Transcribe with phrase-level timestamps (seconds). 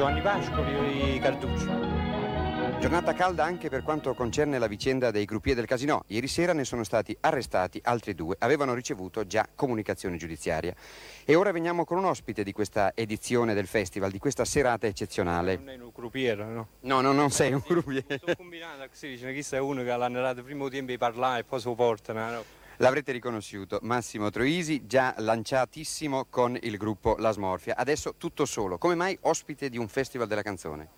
[0.00, 1.68] Giovanni Pascoli Carducci.
[2.80, 6.04] Giornata calda anche per quanto concerne la vicenda dei gruppier del casino.
[6.06, 10.74] Ieri sera ne sono stati arrestati altri due, avevano ricevuto già comunicazione giudiziaria.
[11.22, 15.56] E ora veniamo con un ospite di questa edizione del festival, di questa serata eccezionale.
[15.56, 16.68] Non è un gruppier, no?
[16.80, 18.06] No, no, non sei un gruppier.
[18.20, 21.60] Sono combinato così, dice è uno che l'ha narrato prima tempo di parlare e poi
[21.62, 22.44] lo portano, no?
[22.80, 27.76] L'avrete riconosciuto, Massimo Troisi, già lanciatissimo con il gruppo La Smorfia.
[27.76, 28.78] Adesso tutto solo.
[28.78, 30.88] Come mai ospite di un festival della canzone?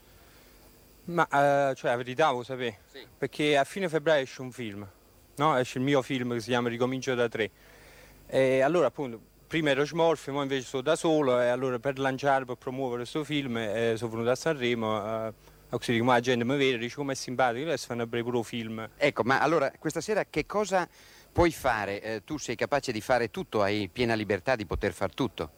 [1.06, 3.04] Ma eh, cioè la verità lo sapete, sì.
[3.18, 4.88] perché a fine febbraio esce un film,
[5.34, 5.58] no?
[5.58, 7.50] esce il mio film che si chiama Ricomincio da tre.
[8.28, 12.44] E allora appunto prima ero smorfio, ora invece sono da solo e allora per lanciare,
[12.44, 15.26] per promuovere questo film eh, sono venuto a Sanremo.
[15.26, 15.32] Eh,
[15.68, 18.88] così come la gente mi vede, dice come è simpatico, adesso fanno pure un film.
[18.96, 20.88] Ecco, ma allora questa sera che cosa
[21.32, 22.00] puoi fare?
[22.02, 25.50] Eh, tu sei capace di fare tutto, hai piena libertà di poter fare tutto?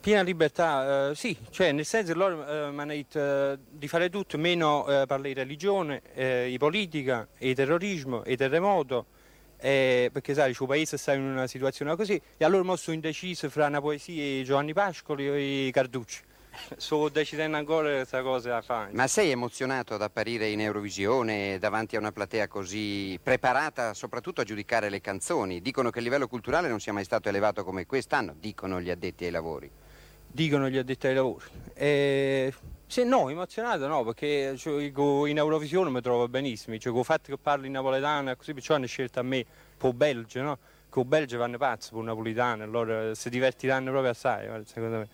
[0.00, 4.08] Piena libertà, eh, sì, cioè nel senso loro eh, mi hanno detto eh, di fare
[4.08, 9.06] tutto, meno eh, parlare di religione, eh, di politica, di terrorismo, di terremoto,
[9.58, 13.66] perché sai, il paese sta in una situazione così, e allora mi sono indeciso fra
[13.66, 16.22] una poesia di Giovanni Pascoli e Carducci.
[16.76, 18.92] Sto decidendo ancora questa cosa da fare.
[18.92, 24.44] Ma sei emozionato ad apparire in Eurovisione davanti a una platea così preparata soprattutto a
[24.44, 25.60] giudicare le canzoni?
[25.60, 29.24] Dicono che il livello culturale non sia mai stato elevato come quest'anno, dicono gli addetti
[29.24, 29.70] ai lavori
[30.32, 31.44] dicono gli addetti ai lavori.
[31.74, 32.52] E,
[32.86, 37.30] se no, emozionato no, perché cioè, in Eurovisione mi trovo benissimo, cioè, con il fatto
[37.32, 39.44] che parli napoletano, così perciò hanno scelto a me
[39.76, 40.58] per Belgio, no?
[40.88, 45.08] Con Belgio vanno pazzi per napolitano, allora si divertiranno proprio assai, secondo me.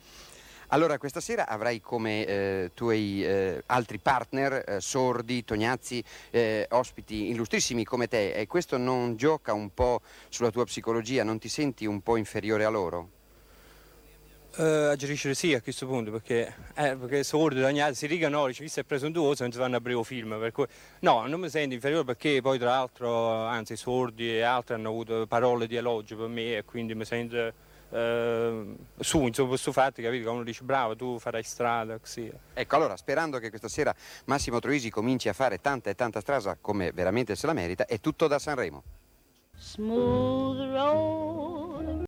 [0.70, 7.28] Allora, questa sera avrai come eh, tuoi eh, altri partner, eh, Sordi, Tognazzi, eh, ospiti
[7.28, 11.86] illustrissimi come te e questo non gioca un po' sulla tua psicologia, non ti senti
[11.86, 13.10] un po' inferiore a loro?
[14.56, 18.80] Uh, agerisce sì a questo punto perché, eh, perché sordo si riga no, dice visto
[18.80, 20.64] è preso un duo non si fanno a breve film cui,
[21.00, 25.26] no non mi sento inferiore perché poi tra l'altro anzi sordi e altri hanno avuto
[25.26, 27.52] parole di elogio per me e quindi mi sento
[27.96, 30.24] uh, su insomma questo fatto capito?
[30.24, 33.94] Che uno dice bravo tu farai strada così ecco allora sperando che questa sera
[34.26, 38.00] Massimo Troisi cominci a fare tanta e tanta strada come veramente se la merita è
[38.00, 38.82] tutto da Sanremo.
[39.58, 41.55] Smooth road